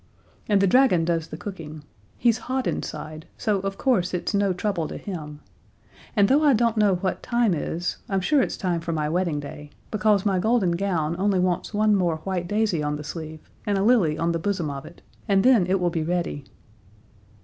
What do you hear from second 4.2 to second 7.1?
no trouble to him; and though I don't know